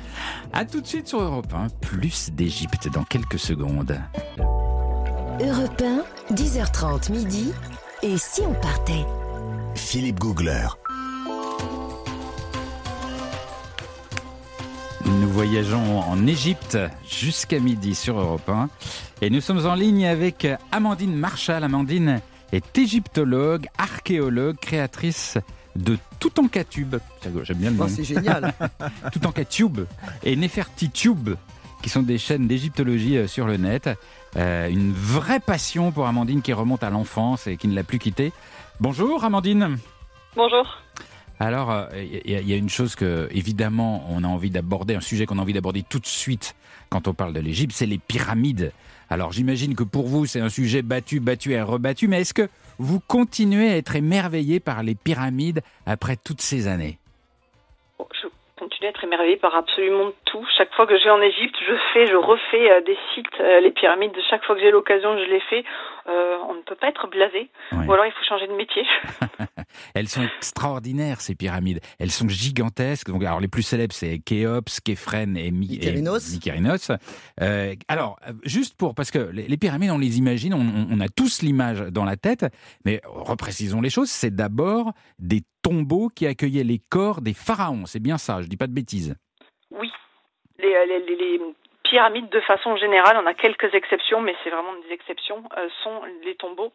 À 0.52 0.64
tout 0.64 0.80
de 0.80 0.86
suite 0.86 1.08
sur 1.08 1.20
Europe 1.20 1.52
1, 1.52 1.68
plus 1.80 2.30
d'Égypte 2.30 2.88
dans 2.92 3.04
quelques 3.04 3.38
secondes. 3.38 3.98
Europe 5.40 5.82
1, 6.30 6.34
10h30 6.34 7.10
midi. 7.12 7.52
Et 8.02 8.16
si 8.18 8.42
on 8.42 8.54
partait? 8.54 9.04
Philippe 9.74 10.20
Googler. 10.20 10.68
Nous 15.06 15.28
voyageons 15.28 16.00
en 16.00 16.26
Égypte 16.26 16.78
jusqu'à 17.08 17.58
midi 17.58 17.94
sur 17.94 18.18
Europe 18.18 18.48
1 18.48 18.68
et 19.20 19.30
nous 19.30 19.40
sommes 19.40 19.66
en 19.66 19.74
ligne 19.74 20.06
avec 20.06 20.46
Amandine 20.72 21.14
Marshall. 21.14 21.64
Amandine 21.64 22.20
est 22.52 22.78
égyptologue, 22.78 23.66
archéologue, 23.76 24.56
créatrice 24.56 25.38
de 25.76 25.98
Toutankatube. 26.24 26.96
J'aime 27.42 27.58
bien 27.58 27.70
le 27.70 27.76
nom. 27.76 27.84
Oh, 27.84 27.88
c'est 27.88 28.02
génial. 28.02 28.54
Toutankatube 29.12 29.80
et 30.22 30.36
Nefertitube 30.36 31.34
qui 31.82 31.90
sont 31.90 32.02
des 32.02 32.16
chaînes 32.16 32.48
d'égyptologie 32.48 33.18
euh, 33.18 33.26
sur 33.26 33.46
le 33.46 33.58
net. 33.58 33.90
Euh, 34.36 34.70
une 34.70 34.94
vraie 34.94 35.38
passion 35.38 35.92
pour 35.92 36.06
Amandine 36.06 36.40
qui 36.40 36.54
remonte 36.54 36.82
à 36.82 36.88
l'enfance 36.88 37.46
et 37.46 37.58
qui 37.58 37.68
ne 37.68 37.74
l'a 37.74 37.84
plus 37.84 37.98
quittée. 37.98 38.32
Bonjour 38.80 39.22
Amandine. 39.22 39.76
Bonjour. 40.34 40.78
Alors, 41.40 41.70
euh, 41.70 41.86
il 41.96 42.30
y, 42.30 42.36
a- 42.36 42.40
il 42.40 42.48
y 42.48 42.52
a 42.52 42.56
une 42.56 42.68
chose 42.68 42.94
que, 42.94 43.28
évidemment, 43.32 44.06
on 44.10 44.22
a 44.24 44.28
envie 44.28 44.50
d'aborder, 44.50 44.94
un 44.94 45.00
sujet 45.00 45.26
qu'on 45.26 45.38
a 45.38 45.42
envie 45.42 45.52
d'aborder 45.52 45.82
tout 45.82 45.98
de 45.98 46.06
suite 46.06 46.54
quand 46.90 47.08
on 47.08 47.14
parle 47.14 47.32
de 47.32 47.40
l'Égypte, 47.40 47.72
c'est 47.74 47.86
les 47.86 47.98
pyramides. 47.98 48.72
Alors, 49.10 49.32
j'imagine 49.32 49.74
que 49.74 49.82
pour 49.82 50.06
vous, 50.06 50.26
c'est 50.26 50.40
un 50.40 50.48
sujet 50.48 50.82
battu, 50.82 51.20
battu 51.20 51.52
et 51.52 51.60
rebattu, 51.60 52.08
mais 52.08 52.20
est-ce 52.20 52.34
que 52.34 52.48
vous 52.78 53.00
continuez 53.00 53.68
à 53.70 53.76
être 53.76 53.96
émerveillé 53.96 54.60
par 54.60 54.82
les 54.82 54.94
pyramides 54.94 55.60
après 55.86 56.16
toutes 56.16 56.40
ces 56.40 56.66
années? 56.68 56.98
Je 57.98 58.28
continue 58.56 58.86
à 58.86 58.90
être 58.90 59.04
émerveillée 59.04 59.36
par 59.36 59.54
absolument 59.54 60.10
tout. 60.34 60.44
Chaque 60.58 60.72
fois 60.74 60.86
que 60.86 60.98
je 60.98 61.04
vais 61.04 61.10
en 61.10 61.22
Égypte, 61.22 61.54
je 61.66 61.74
fais, 61.92 62.06
je 62.06 62.16
refais 62.16 62.70
euh, 62.70 62.80
des 62.84 62.96
sites, 63.14 63.26
euh, 63.40 63.60
les 63.60 63.70
pyramides. 63.70 64.12
Chaque 64.28 64.44
fois 64.44 64.54
que 64.56 64.60
j'ai 64.60 64.70
l'occasion, 64.72 65.16
je 65.16 65.30
les 65.30 65.40
fais. 65.48 65.64
Euh, 66.08 66.36
on 66.50 66.54
ne 66.54 66.62
peut 66.62 66.74
pas 66.74 66.88
être 66.88 67.06
blasé. 67.08 67.50
Ouais. 67.72 67.86
Ou 67.86 67.92
alors 67.92 68.04
il 68.06 68.12
faut 68.12 68.24
changer 68.28 68.46
de 68.48 68.52
métier. 68.52 68.82
Elles 69.94 70.08
sont 70.08 70.22
extraordinaires, 70.22 71.20
ces 71.20 71.34
pyramides. 71.34 71.80
Elles 71.98 72.10
sont 72.10 72.28
gigantesques. 72.28 73.08
Donc, 73.08 73.22
alors, 73.24 73.40
les 73.40 73.48
plus 73.48 73.62
célèbres, 73.62 73.94
c'est 73.94 74.18
Khéops, 74.18 74.80
Képhren 74.80 75.36
et, 75.36 75.50
Mi- 75.50 75.78
et 75.80 75.92
Mykérinos. 76.34 76.90
Euh, 77.40 77.74
alors, 77.88 78.18
juste 78.44 78.76
pour, 78.76 78.94
parce 78.94 79.10
que 79.10 79.18
les, 79.32 79.46
les 79.48 79.56
pyramides, 79.56 79.90
on 79.90 79.98
les 79.98 80.18
imagine, 80.18 80.54
on, 80.54 80.60
on- 80.60 80.88
on 80.90 81.00
a 81.00 81.08
tous 81.08 81.42
l'image 81.42 81.80
dans 81.80 82.04
la 82.04 82.16
tête, 82.16 82.46
mais 82.84 83.00
reprécisons 83.04 83.80
les 83.80 83.90
choses, 83.90 84.10
c'est 84.10 84.34
d'abord 84.34 84.92
des 85.18 85.42
tombeaux 85.62 86.08
qui 86.14 86.26
accueillaient 86.26 86.64
les 86.64 86.80
corps 86.90 87.20
des 87.20 87.34
pharaons. 87.34 87.86
C'est 87.86 88.00
bien 88.02 88.18
ça, 88.18 88.42
je 88.42 88.48
dis 88.48 88.56
pas 88.56 88.66
de 88.66 88.74
bêtises. 88.74 89.14
Euh, 90.64 90.84
les 90.86 91.40
pyramides, 91.82 92.30
de 92.30 92.40
façon 92.40 92.76
générale, 92.76 93.18
on 93.22 93.26
a 93.26 93.34
quelques 93.34 93.72
exceptions, 93.74 94.20
mais 94.20 94.34
c'est 94.42 94.50
vraiment 94.50 94.72
des 94.86 94.92
exceptions, 94.92 95.44
euh, 95.58 95.68
sont 95.82 96.00
les 96.24 96.34
tombeaux 96.34 96.72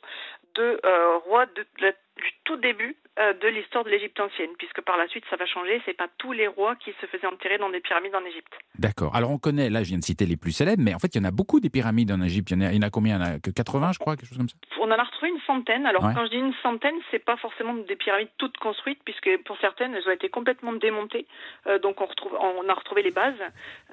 de 0.56 0.80
euh, 0.86 1.18
rois 1.18 1.46
de, 1.48 1.66
la- 1.80 1.92
du 2.20 2.32
tout 2.44 2.58
début 2.58 2.96
euh, 3.20 3.34
de 3.34 3.48
l'histoire 3.48 3.84
de 3.84 3.90
l'Égypte 3.90 4.20
ancienne, 4.20 4.50
puisque 4.58 4.82
par 4.82 4.98
la 4.98 5.08
suite 5.08 5.24
ça 5.30 5.36
va 5.36 5.46
changer. 5.46 5.82
C'est 5.86 5.94
pas 5.98 6.08
tous 6.18 6.32
les 6.32 6.48
rois 6.48 6.76
qui 6.76 6.92
se 7.02 7.06
faisaient 7.08 7.28
enterrer 7.28 7.58
dans 7.58 7.70
des 7.70 7.80
pyramides 7.80 8.16
en 8.16 8.24
Égypte. 8.26 8.54
D'accord. 8.78 9.16
Alors, 9.16 9.32
on 9.32 9.38
connaît, 9.38 9.70
là, 9.70 9.84
je 9.84 9.90
viens 9.90 9.98
de 10.00 10.04
citer 10.04 10.26
les 10.26 10.38
plus 10.38 10.52
célèbres, 10.52 10.82
mais 10.84 10.94
en 10.94 11.00
fait, 11.00 11.16
il 11.16 11.18
y 11.18 11.22
en 11.22 11.28
a 11.28 11.32
beaucoup 11.32 11.60
des 11.60 11.70
pyramides 11.70 12.12
en 12.12 12.22
Égypte. 12.22 12.52
Il 12.52 12.54
y 12.54 12.58
en 12.58 12.68
a, 12.68 12.72
il 12.72 12.76
y 12.76 12.80
en 12.80 12.88
a 12.88 12.90
combien? 12.90 13.18
Il 13.18 13.26
y 13.26 13.30
en 13.30 13.34
a 13.36 13.40
que 13.40 13.52
80, 13.52 13.92
je 13.94 14.00
crois, 14.00 14.16
quelque 14.16 14.30
chose 14.30 14.38
comme 14.38 14.50
ça? 14.50 14.56
On 14.80 14.86
en 14.90 14.92
a 14.98 15.04
retrouvé 15.04 15.30
une 15.32 15.42
centaine. 15.46 15.86
Alors 15.86 16.04
Ouais. 16.04 16.14
quand 16.16 16.26
je 16.26 16.30
dis 16.32 16.38
une 16.38 16.54
centaine, 16.64 16.96
c'est 17.12 17.20
pas 17.24 17.36
forcément 17.38 17.74
des 17.74 17.96
pyramides 17.96 18.30
toutes 18.38 18.58
construites, 18.58 19.00
puisque 19.04 19.30
pour 19.46 19.58
certaines 19.60 19.94
elles 19.94 20.08
ont 20.08 20.12
été 20.12 20.30
complètement 20.30 20.74
démontées. 20.74 21.26
Euh, 21.68 21.78
donc 21.80 22.00
on 22.02 22.06
retrouve, 22.06 22.34
on 22.40 22.68
a 22.70 22.74
retrouvé 22.74 23.04
les 23.04 23.12
bases. 23.12 23.36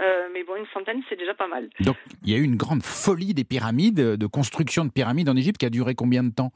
Euh, 0.01 0.29
mais 0.33 0.45
bon, 0.45 0.57
une 0.57 0.67
centaine, 0.73 1.03
c'est 1.09 1.17
déjà 1.17 1.35
pas 1.35 1.49
mal. 1.49 1.69
Donc, 1.81 1.97
il 2.25 2.31
y 2.33 2.35
a 2.35 2.39
eu 2.39 2.43
une 2.45 2.57
grande 2.57 2.83
folie 2.83 3.35
des 3.35 3.45
pyramides, 3.45 3.97
de 4.01 4.27
construction 4.27 4.85
de 4.85 4.91
pyramides 4.91 5.29
en 5.29 5.37
Égypte 5.37 5.59
qui 5.59 5.67
a 5.67 5.71
duré 5.71 5.95
combien 5.95 6.23
de 6.23 6.33
temps? 6.33 6.53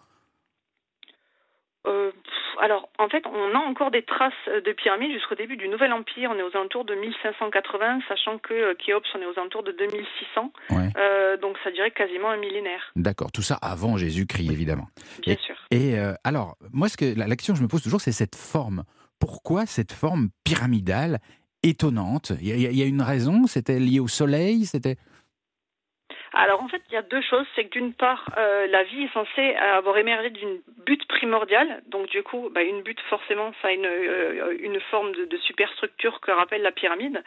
Alors, 2.60 2.88
en 2.98 3.08
fait, 3.08 3.24
on 3.26 3.54
a 3.54 3.58
encore 3.58 3.90
des 3.90 4.02
traces 4.02 4.32
de 4.46 4.72
pyramides 4.72 5.12
jusqu'au 5.12 5.34
début 5.34 5.56
du 5.56 5.68
Nouvel 5.68 5.92
Empire. 5.92 6.30
On 6.32 6.38
est 6.38 6.42
aux 6.42 6.56
alentours 6.56 6.84
de 6.84 6.94
1580, 6.94 8.00
sachant 8.08 8.38
que 8.38 8.54
euh, 8.54 8.74
Khéops, 8.74 9.06
on 9.14 9.20
est 9.22 9.26
aux 9.26 9.38
alentours 9.38 9.62
de 9.62 9.72
2600. 9.72 10.52
Ouais. 10.70 10.88
Euh, 10.96 11.36
donc, 11.36 11.56
ça 11.64 11.70
dirait 11.70 11.90
quasiment 11.90 12.30
un 12.30 12.36
millénaire, 12.36 12.92
D'accord, 12.96 13.32
tout 13.32 13.42
ça 13.42 13.56
avant 13.62 13.96
Jésus-Christ, 13.96 14.50
évidemment. 14.50 14.88
bien 15.22 15.36
sûr. 15.36 15.56
Et 15.70 15.98
euh, 15.98 16.12
alors, 16.24 16.56
moi, 16.72 16.88
ce 16.88 16.96
que, 16.96 17.18
la, 17.18 17.26
la 17.26 17.36
question 17.36 17.54
que 17.54 17.58
je 17.58 17.64
me 17.64 17.68
pose 17.68 17.82
toujours, 17.82 18.00
c'est 18.00 18.12
cette 18.12 18.36
forme. 18.36 18.84
Pourquoi 19.18 19.66
cette 19.66 19.92
forme 19.92 20.28
pyramidale 20.44 21.18
étonnante? 21.62 22.32
Il 22.40 22.48
y, 22.48 22.52
a- 22.52 22.56
il 22.56 22.62
y 22.62 22.66
a- 22.66 22.70
il 22.70 22.76
y 22.78 22.82
a 22.82 22.86
une 22.86 23.02
raison? 23.02 23.46
C'était 23.46 23.78
lié 23.78 24.00
au 24.00 24.08
soleil? 24.08 24.64
C'était 24.64 24.96
Alors 26.32 26.62
en 26.62 26.68
fait, 26.68 26.82
il 26.88 26.94
y 26.94 26.96
a 26.96 27.02
deux 27.02 27.22
choses. 27.22 27.46
C'est 27.54 27.64
que 27.64 27.70
d'une 27.70 27.92
part, 27.92 28.24
euh, 28.38 28.66
la 28.68 28.84
vie 28.84 29.04
est 29.04 29.12
censée 29.12 29.54
avoir 29.54 29.98
émergé 29.98 30.30
d'une 30.30 30.60
butte 30.86 31.06
primordiale. 31.08 31.82
Donc 31.88 32.08
du 32.08 32.22
coup, 32.22 32.50
bah, 32.52 32.62
une 32.62 32.82
butte 32.82 33.00
forcément, 33.08 33.52
ça 33.62 33.68
a 33.68 33.72
une, 33.72 33.86
euh, 33.86 34.56
une 34.60 34.80
forme 34.90 35.12
de 35.12 35.36
superstructure 35.38 36.20
que 36.20 36.30
rappelle 36.30 36.62
la 36.62 36.72
pyramide. 36.72 37.22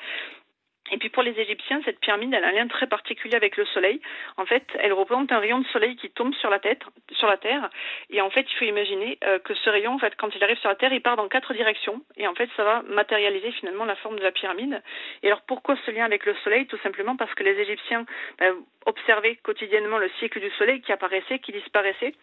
Et 0.91 0.97
puis 0.97 1.09
pour 1.09 1.23
les 1.23 1.39
Égyptiens, 1.39 1.81
cette 1.85 1.99
pyramide, 1.99 2.33
a 2.35 2.45
un 2.45 2.51
lien 2.51 2.67
très 2.67 2.87
particulier 2.87 3.35
avec 3.35 3.55
le 3.55 3.65
soleil. 3.65 4.01
En 4.37 4.45
fait, 4.45 4.65
elle 4.79 4.93
représente 4.93 5.31
un 5.31 5.39
rayon 5.39 5.59
de 5.59 5.67
soleil 5.67 5.95
qui 5.95 6.09
tombe 6.09 6.33
sur 6.35 6.49
la 6.49 6.59
tête, 6.59 6.81
sur 7.13 7.27
la 7.27 7.37
terre. 7.37 7.69
Et 8.09 8.21
en 8.21 8.29
fait, 8.29 8.45
il 8.49 8.55
faut 8.57 8.65
imaginer 8.65 9.17
euh, 9.23 9.39
que 9.39 9.53
ce 9.53 9.69
rayon, 9.69 9.93
en 9.93 9.99
fait, 9.99 10.13
quand 10.17 10.35
il 10.35 10.43
arrive 10.43 10.57
sur 10.57 10.69
la 10.69 10.75
terre, 10.75 10.91
il 10.91 11.01
part 11.01 11.15
dans 11.15 11.29
quatre 11.29 11.53
directions. 11.53 12.01
Et 12.17 12.27
en 12.27 12.35
fait, 12.35 12.49
ça 12.57 12.63
va 12.63 12.81
matérialiser 12.83 13.51
finalement 13.53 13.85
la 13.85 13.95
forme 13.95 14.17
de 14.17 14.23
la 14.23 14.31
pyramide. 14.31 14.81
Et 15.23 15.27
alors 15.27 15.41
pourquoi 15.47 15.77
ce 15.85 15.91
lien 15.91 16.03
avec 16.03 16.25
le 16.25 16.35
soleil? 16.43 16.67
Tout 16.67 16.79
simplement 16.83 17.15
parce 17.15 17.33
que 17.33 17.43
les 17.43 17.57
Égyptiens 17.59 18.05
ben, 18.37 18.53
observaient 18.85 19.37
quotidiennement 19.37 19.97
le 19.97 20.09
cycle 20.19 20.41
du 20.41 20.49
soleil 20.51 20.81
qui 20.81 20.91
apparaissait, 20.91 21.39
qui 21.39 21.53
disparaissait. 21.53 22.13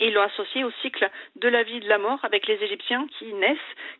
Et 0.00 0.08
ils 0.08 0.14
l'ont 0.14 0.22
associé 0.22 0.64
au 0.64 0.70
cycle 0.82 1.08
de 1.36 1.48
la 1.48 1.62
vie 1.62 1.76
et 1.76 1.80
de 1.80 1.88
la 1.88 1.98
mort 1.98 2.18
avec 2.22 2.46
les 2.46 2.62
Égyptiens 2.62 3.06
qui 3.18 3.32
naissent, 3.34 3.58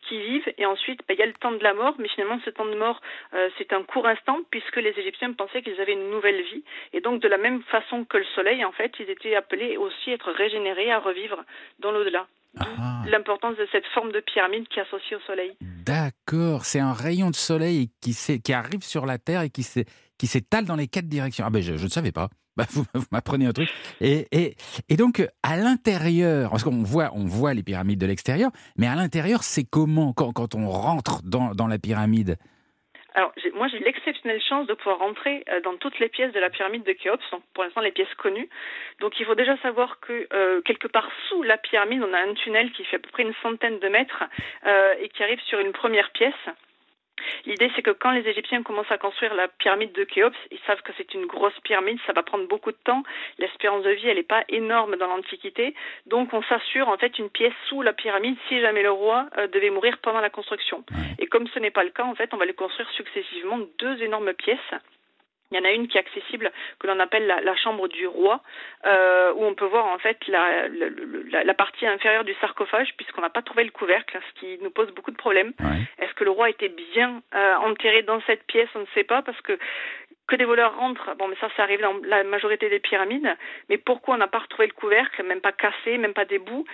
qui 0.08 0.18
vivent, 0.20 0.52
et 0.58 0.66
ensuite 0.66 1.00
ben, 1.06 1.14
il 1.14 1.20
y 1.20 1.22
a 1.22 1.26
le 1.26 1.34
temps 1.34 1.52
de 1.52 1.62
la 1.62 1.74
mort, 1.74 1.94
mais 1.98 2.08
finalement 2.08 2.40
ce 2.44 2.50
temps 2.50 2.66
de 2.66 2.74
mort 2.76 3.00
euh, 3.34 3.48
c'est 3.58 3.72
un 3.72 3.82
court 3.82 4.06
instant 4.06 4.38
puisque 4.50 4.76
les 4.76 4.98
Égyptiens 4.98 5.32
pensaient 5.32 5.62
qu'ils 5.62 5.80
avaient 5.80 5.92
une 5.92 6.10
nouvelle 6.10 6.42
vie, 6.42 6.64
et 6.92 7.00
donc 7.00 7.20
de 7.20 7.28
la 7.28 7.38
même 7.38 7.62
façon 7.64 8.04
que 8.04 8.16
le 8.16 8.24
soleil, 8.34 8.64
en 8.64 8.72
fait, 8.72 8.92
ils 8.98 9.10
étaient 9.10 9.36
appelés 9.36 9.76
aussi 9.76 10.10
à 10.10 10.14
être 10.14 10.32
régénérés, 10.32 10.90
à 10.90 10.98
revivre 10.98 11.44
dans 11.78 11.92
l'au-delà. 11.92 12.26
Ah, 12.58 13.04
L'importance 13.06 13.56
de 13.56 13.68
cette 13.70 13.86
forme 13.94 14.10
de 14.10 14.20
pyramide 14.20 14.66
qui 14.68 14.80
est 14.80 14.82
associée 14.82 15.16
au 15.16 15.20
soleil. 15.20 15.56
d'accord, 15.60 16.64
c'est 16.64 16.80
un 16.80 16.92
rayon 16.92 17.30
de 17.30 17.36
soleil 17.36 17.90
qui, 18.00 18.52
arrive 18.52 18.82
sur 18.82 19.06
la 19.06 19.18
Terre 19.18 19.42
et 19.42 19.50
qui 19.50 19.62
s'étale 20.26 20.64
dans 20.64 20.76
les 20.76 20.88
quatre 20.88 21.08
directions. 21.08 21.44
Ah 21.46 21.50
ben, 21.50 21.62
je, 21.62 21.76
je 21.76 21.84
ne 21.84 21.88
savais 21.88 22.12
pas. 22.12 22.28
Bah, 22.56 22.64
vous 22.70 22.84
m'apprenez 23.12 23.46
un 23.46 23.52
truc. 23.52 23.68
Et, 24.00 24.26
et, 24.32 24.96
donc, 24.96 25.26
à 25.42 25.56
l'intérieur, 25.56 26.50
parce 26.50 26.64
qu'on 26.64 26.82
voit, 26.82 27.10
on 27.14 27.24
voit 27.24 27.54
les 27.54 27.62
pyramides 27.62 28.00
de 28.00 28.06
l'extérieur, 28.06 28.50
mais 28.76 28.86
à 28.86 28.94
l'intérieur, 28.94 29.42
c'est 29.42 29.64
comment 29.64 30.12
quand, 30.12 30.32
quand 30.32 30.54
on 30.54 30.68
rentre 30.68 31.22
dans, 31.22 31.54
dans 31.54 31.66
la 31.66 31.78
pyramide? 31.78 32.36
Alors, 33.14 33.32
moi, 33.54 33.68
j'ai 33.68 33.80
l'exceptionnelle 33.80 34.40
chance 34.40 34.66
de 34.66 34.74
pouvoir 34.74 34.98
rentrer 34.98 35.44
euh, 35.50 35.60
dans 35.60 35.76
toutes 35.76 35.98
les 35.98 36.08
pièces 36.08 36.32
de 36.32 36.40
la 36.40 36.50
pyramide 36.50 36.84
de 36.84 36.92
Khéops, 36.92 37.24
pour 37.54 37.64
l'instant 37.64 37.80
les 37.80 37.90
pièces 37.90 38.14
connues. 38.16 38.48
Donc, 39.00 39.18
il 39.18 39.26
faut 39.26 39.34
déjà 39.34 39.56
savoir 39.58 39.98
que 40.00 40.28
euh, 40.32 40.60
quelque 40.62 40.86
part 40.86 41.08
sous 41.28 41.42
la 41.42 41.58
pyramide, 41.58 42.02
on 42.02 42.14
a 42.14 42.20
un 42.20 42.34
tunnel 42.34 42.70
qui 42.72 42.84
fait 42.84 42.96
à 42.96 42.98
peu 43.00 43.10
près 43.10 43.24
une 43.24 43.34
centaine 43.42 43.78
de 43.78 43.88
mètres 43.88 44.24
euh, 44.66 44.94
et 45.00 45.08
qui 45.08 45.22
arrive 45.22 45.40
sur 45.42 45.58
une 45.58 45.72
première 45.72 46.10
pièce. 46.12 46.34
L'idée, 47.46 47.70
c'est 47.74 47.82
que 47.82 47.90
quand 47.90 48.10
les 48.10 48.26
Égyptiens 48.28 48.62
commencent 48.62 48.90
à 48.90 48.98
construire 48.98 49.34
la 49.34 49.48
pyramide 49.48 49.92
de 49.92 50.04
Khéops, 50.04 50.36
ils 50.50 50.58
savent 50.66 50.82
que 50.82 50.92
c'est 50.96 51.14
une 51.14 51.26
grosse 51.26 51.58
pyramide, 51.64 51.98
ça 52.06 52.12
va 52.12 52.22
prendre 52.22 52.46
beaucoup 52.46 52.72
de 52.72 52.78
temps. 52.84 53.02
L'espérance 53.38 53.84
de 53.84 53.90
vie, 53.90 54.08
elle 54.08 54.16
n'est 54.16 54.22
pas 54.22 54.44
énorme 54.48 54.96
dans 54.96 55.06
l'Antiquité. 55.06 55.74
Donc, 56.06 56.32
on 56.32 56.42
s'assure 56.42 56.88
en 56.88 56.96
fait 56.96 57.18
une 57.18 57.30
pièce 57.30 57.54
sous 57.68 57.82
la 57.82 57.92
pyramide 57.92 58.36
si 58.48 58.60
jamais 58.60 58.82
le 58.82 58.90
roi 58.90 59.26
euh, 59.38 59.46
devait 59.48 59.70
mourir 59.70 59.98
pendant 60.02 60.20
la 60.20 60.30
construction. 60.30 60.84
Et 61.18 61.26
comme 61.26 61.46
ce 61.48 61.58
n'est 61.58 61.70
pas 61.70 61.84
le 61.84 61.90
cas, 61.90 62.04
en 62.04 62.14
fait, 62.14 62.32
on 62.32 62.36
va 62.36 62.44
les 62.44 62.54
construire 62.54 62.88
successivement 62.90 63.58
deux 63.78 64.02
énormes 64.02 64.32
pièces. 64.34 64.58
Il 65.50 65.56
y 65.56 65.60
en 65.60 65.64
a 65.64 65.72
une 65.72 65.88
qui 65.88 65.96
est 65.98 66.00
accessible, 66.00 66.52
que 66.78 66.86
l'on 66.86 67.00
appelle 67.00 67.26
la, 67.26 67.40
la 67.40 67.56
chambre 67.56 67.88
du 67.88 68.06
roi, 68.06 68.40
euh, 68.86 69.32
où 69.34 69.44
on 69.44 69.54
peut 69.54 69.64
voir 69.66 69.86
en 69.86 69.98
fait 69.98 70.16
la, 70.28 70.68
la, 70.68 70.86
la- 71.32 71.44
la 71.44 71.54
partie 71.54 71.86
inférieure 71.86 72.24
du 72.24 72.34
sarcophage, 72.40 72.94
puisqu'on 72.96 73.20
n'a 73.22 73.30
pas 73.30 73.42
trouvé 73.42 73.64
le 73.64 73.70
couvercle, 73.72 74.18
ce 74.28 74.40
qui 74.40 74.58
nous 74.62 74.70
pose 74.70 74.92
beaucoup 74.94 75.10
de 75.10 75.16
problèmes. 75.16 75.52
Ouais. 75.60 75.82
Est-ce 75.98 76.14
que 76.14 76.22
le 76.24 76.30
roi 76.30 76.50
était 76.50 76.68
bien 76.68 77.20
euh, 77.34 77.54
enterré 77.56 78.02
dans 78.02 78.20
cette 78.28 78.44
pièce? 78.44 78.68
On 78.76 78.80
ne 78.80 78.86
sait 78.94 79.04
pas, 79.04 79.22
parce 79.22 79.40
que 79.40 79.58
que 80.28 80.36
des 80.36 80.44
voleurs 80.44 80.76
rentrent, 80.76 81.16
bon, 81.16 81.26
mais 81.26 81.34
ça, 81.40 81.48
ça 81.56 81.64
arrive 81.64 81.80
dans 81.80 81.96
la 82.04 82.22
majorité 82.22 82.70
des 82.70 82.78
pyramides. 82.78 83.36
Mais 83.68 83.78
pourquoi 83.78 84.14
on 84.14 84.18
n'a 84.18 84.28
pas 84.28 84.38
retrouvé 84.38 84.68
le 84.68 84.72
couvercle, 84.72 85.24
même 85.24 85.40
pas 85.40 85.50
cassé, 85.50 85.98
même 85.98 86.14
pas 86.14 86.24
des 86.24 86.38
bouts 86.38 86.64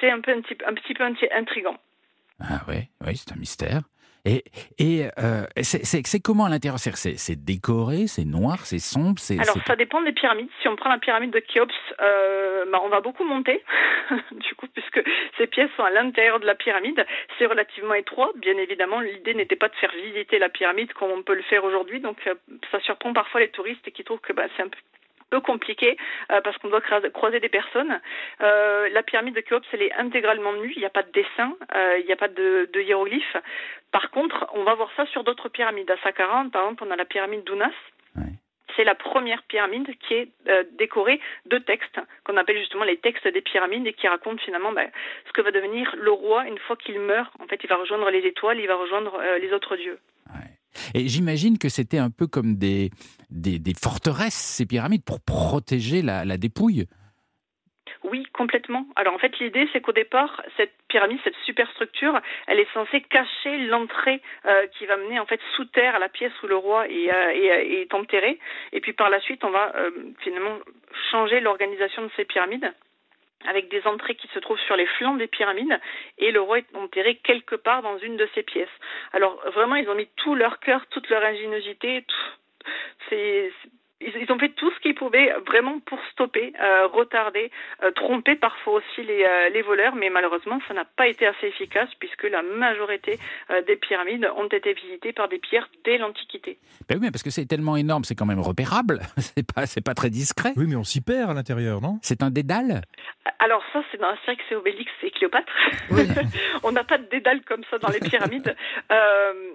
C'est 0.00 0.08
un 0.10 0.22
peu 0.22 0.30
un 0.30 0.40
petit, 0.40 0.56
un 0.66 0.72
petit 0.72 0.94
peu 0.94 1.04
intrigant. 1.04 1.76
Ah 2.40 2.62
ouais, 2.68 2.88
oui, 3.06 3.14
c'est 3.18 3.32
un 3.32 3.36
mystère. 3.38 3.82
Et, 4.24 4.44
et 4.78 5.06
euh, 5.18 5.44
c'est- 5.62 6.20
comment 6.22 6.44
à 6.44 6.48
l'intérieur? 6.48 6.78
C'est- 6.78 7.36
décoré, 7.44 8.06
c'est 8.06 8.24
noir, 8.24 8.64
c'est 8.66 8.78
sombre. 8.78 9.20
Alors 9.40 9.56
ça 9.66 9.74
dépend 9.74 10.00
des 10.02 10.12
pyramides. 10.12 10.48
Si 10.60 10.68
on 10.68 10.76
prend 10.76 10.90
la 10.90 10.98
pyramide 10.98 11.32
de 11.32 11.40
Khéops, 11.40 11.72
euh, 12.00 12.64
bah, 12.70 12.80
on 12.84 12.88
va 12.88 13.00
beaucoup 13.00 13.24
monter, 13.24 13.64
du 14.32 14.54
coup, 14.54 14.66
puisque 14.72 15.02
ces 15.38 15.46
pièces 15.48 15.70
sont 15.76 15.82
à 15.82 15.90
l'intérieur 15.90 16.38
de 16.38 16.46
la 16.46 16.54
pyramide. 16.54 17.04
C'est 17.38 17.46
relativement 17.46 17.94
étroit, 17.94 18.30
bien 18.36 18.56
évidemment. 18.58 19.00
L'idée 19.00 19.34
n'était 19.34 19.56
pas 19.56 19.68
de 19.68 19.74
faire 19.74 19.92
visiter 20.04 20.38
la 20.38 20.48
pyramide 20.48 20.92
comme 20.92 21.10
on 21.10 21.22
peut 21.22 21.34
le 21.34 21.42
faire 21.42 21.64
aujourd'hui, 21.64 21.98
donc 22.00 22.18
euh, 22.28 22.34
ça 22.70 22.78
surprend 22.80 23.12
parfois 23.12 23.40
les 23.40 23.50
touristes 23.50 23.90
qui 23.90 24.04
trouvent 24.04 24.20
que 24.20 24.32
bah, 24.32 24.44
c'est 24.56 24.62
un 24.62 24.68
peu 24.68 24.78
peu 25.32 25.40
compliqué 25.40 25.96
euh, 26.30 26.42
parce 26.42 26.58
qu'on 26.58 26.68
doit 26.68 26.82
croiser 26.82 27.40
des 27.40 27.48
personnes. 27.48 28.00
Euh, 28.42 28.90
la 28.90 29.02
pyramide 29.02 29.34
de 29.34 29.40
Khéops, 29.40 29.66
elle 29.72 29.80
est 29.80 29.94
intégralement 29.94 30.52
nue, 30.52 30.74
il 30.76 30.80
n'y 30.80 30.84
a 30.84 30.90
pas 30.90 31.02
de 31.02 31.10
dessin, 31.10 31.56
euh, 31.74 31.96
il 32.00 32.04
n'y 32.04 32.12
a 32.12 32.16
pas 32.16 32.28
de, 32.28 32.68
de 32.70 32.80
hiéroglyphes. 32.82 33.38
Par 33.92 34.10
contre, 34.10 34.46
on 34.52 34.64
va 34.64 34.74
voir 34.74 34.90
ça 34.94 35.06
sur 35.06 35.24
d'autres 35.24 35.48
pyramides. 35.48 35.90
À 35.90 35.96
Saqqara, 36.02 36.44
par 36.52 36.62
exemple, 36.64 36.84
on 36.86 36.90
a 36.90 36.96
la 36.96 37.06
pyramide 37.06 37.44
d'Ounas. 37.44 37.78
C'est 38.76 38.84
la 38.84 38.94
première 38.94 39.42
pyramide 39.42 39.86
qui 39.98 40.14
est 40.14 40.28
décorée 40.78 41.20
de 41.44 41.58
textes 41.58 42.00
qu'on 42.24 42.38
appelle 42.38 42.56
justement 42.56 42.84
les 42.84 42.96
textes 42.96 43.28
des 43.28 43.42
pyramides 43.42 43.86
et 43.86 43.92
qui 43.92 44.08
racontent 44.08 44.42
finalement 44.42 44.72
ben, 44.72 44.90
ce 45.26 45.32
que 45.32 45.42
va 45.42 45.50
devenir 45.50 45.94
le 45.98 46.10
roi 46.10 46.46
une 46.46 46.56
fois 46.56 46.76
qu'il 46.76 46.98
meurt. 46.98 47.30
En 47.38 47.46
fait, 47.48 47.60
il 47.62 47.68
va 47.68 47.76
rejoindre 47.76 48.08
les 48.08 48.26
étoiles, 48.26 48.60
il 48.60 48.66
va 48.66 48.76
rejoindre 48.76 49.20
les 49.42 49.52
autres 49.52 49.76
dieux. 49.76 49.98
Et 50.94 51.08
j'imagine 51.08 51.58
que 51.58 51.68
c'était 51.68 51.98
un 51.98 52.10
peu 52.10 52.26
comme 52.26 52.56
des, 52.56 52.90
des, 53.30 53.74
forteresses, 53.74 54.34
ces 54.34 54.66
pyramides, 54.66 55.04
pour 55.04 55.20
protéger 55.20 56.02
la, 56.02 56.24
dépouille. 56.36 56.86
Oui, 58.04 58.26
complètement. 58.32 58.86
Alors 58.96 59.14
en 59.14 59.18
fait, 59.18 59.38
l'idée, 59.38 59.68
c'est 59.72 59.80
qu'au 59.80 59.92
départ, 59.92 60.42
cette 60.56 60.72
pyramide, 60.88 61.18
cette 61.22 61.36
superstructure, 61.44 62.20
elle 62.46 62.58
est 62.58 62.72
censée 62.74 63.00
cacher 63.00 63.58
l'entrée 63.66 64.20
euh, 64.44 64.66
qui 64.78 64.86
va 64.86 64.96
mener 64.96 65.20
en 65.20 65.26
fait 65.26 65.40
sous 65.54 65.64
terre 65.66 65.94
à 65.94 65.98
la 65.98 66.08
pièce 66.08 66.32
où 66.42 66.46
le 66.46 66.56
roi 66.56 66.88
est, 66.88 67.12
euh, 67.12 67.82
est 67.82 67.94
enterré. 67.94 68.38
Et 68.72 68.80
puis 68.80 68.92
par 68.92 69.08
la 69.08 69.20
suite, 69.20 69.44
on 69.44 69.50
va 69.50 69.72
euh, 69.76 69.90
finalement 70.20 70.58
changer 71.10 71.40
l'organisation 71.40 72.02
de 72.02 72.10
ces 72.16 72.24
pyramides. 72.24 72.72
Avec 73.48 73.68
des 73.68 73.86
entrées 73.86 74.14
qui 74.14 74.28
se 74.28 74.38
trouvent 74.38 74.60
sur 74.60 74.76
les 74.76 74.86
flancs 74.86 75.16
des 75.16 75.26
pyramides, 75.26 75.80
et 76.18 76.30
le 76.30 76.40
roi 76.40 76.58
est 76.58 76.76
enterré 76.76 77.16
quelque 77.16 77.56
part 77.56 77.82
dans 77.82 77.98
une 77.98 78.16
de 78.16 78.28
ces 78.34 78.42
pièces. 78.42 78.68
Alors 79.12 79.40
vraiment, 79.50 79.76
ils 79.76 79.88
ont 79.88 79.94
mis 79.94 80.08
tout 80.16 80.34
leur 80.34 80.60
cœur, 80.60 80.86
toute 80.90 81.08
leur 81.08 81.22
ingéniosité, 81.22 82.04
tout, 82.06 82.68
c'est 83.08 83.52
ils, 84.04 84.32
ont 84.32 84.38
fait 84.38 84.50
tout 84.50 84.70
ce 84.72 84.80
qu'ils 84.80 84.94
pouvaient 84.94 85.32
vraiment 85.46 85.80
pour 85.80 85.98
stopper, 86.12 86.52
euh, 86.60 86.86
retarder, 86.88 87.50
euh, 87.82 87.90
tromper 87.92 88.36
parfois 88.36 88.74
aussi 88.74 89.02
les, 89.06 89.24
euh, 89.24 89.48
les, 89.50 89.62
voleurs, 89.62 89.94
mais 89.94 90.10
malheureusement 90.10 90.58
ça 90.68 90.74
n'a 90.74 90.84
pas 90.84 91.06
été 91.06 91.26
assez 91.26 91.46
efficace 91.46 91.88
puisque 91.98 92.24
la 92.24 92.42
majorité 92.42 93.18
des 93.66 93.76
pyramides 93.76 94.28
ont 94.36 94.46
été 94.46 94.72
visitées 94.72 95.12
par 95.12 95.28
des 95.28 95.38
pierres 95.38 95.68
dès 95.84 95.98
l'Antiquité. 95.98 96.58
Ben 96.88 96.98
oui, 97.00 97.10
parce 97.10 97.22
que 97.22 97.30
c'est 97.30 97.46
tellement 97.46 97.76
énorme, 97.76 98.04
c'est 98.04 98.14
quand 98.14 98.26
même 98.26 98.40
repérable, 98.40 99.00
c'est 99.18 99.46
pas, 99.46 99.66
c'est 99.66 99.84
pas 99.84 99.94
très 99.94 100.10
discret. 100.10 100.52
Oui, 100.56 100.66
mais 100.68 100.76
on 100.76 100.84
s'y 100.84 101.00
perd 101.00 101.30
à 101.30 101.34
l'intérieur, 101.34 101.80
non? 101.80 101.98
C'est 102.02 102.22
un 102.22 102.30
dédale? 102.30 102.82
Alors 103.38 103.62
ça, 103.72 103.82
c'est 103.90 103.98
dans 103.98 104.08
Astérix 104.08 104.42
et 104.50 104.54
Obélix 104.54 104.90
et 105.02 105.10
Cléopâtre. 105.10 105.52
Oui. 105.90 106.02
on 106.62 106.72
n'a 106.72 106.84
pas 106.84 106.98
de 106.98 107.06
dédale 107.06 107.42
comme 107.42 107.62
ça 107.70 107.78
dans 107.78 107.88
les 107.88 108.00
pyramides, 108.00 108.54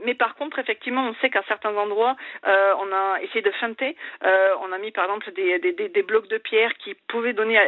mais 0.06 0.14
par 0.14 0.36
contre, 0.36 0.60
effectivement, 0.60 1.08
on 1.08 1.16
sait 1.16 1.30
qu'à 1.30 1.44
certains 1.48 1.76
endroits, 1.76 2.16
on 2.46 2.92
a 2.94 3.22
essayé 3.22 3.42
de 3.42 3.52
feinter. 3.52 3.96
Euh, 4.24 4.37
on 4.62 4.72
a 4.72 4.78
mis 4.78 4.92
par 4.92 5.06
exemple 5.06 5.32
des, 5.32 6.04
blocs 6.04 6.28
de 6.28 6.38
pierre 6.38 6.74
qui 6.78 6.94
pouvaient 7.08 7.34
donner 7.34 7.60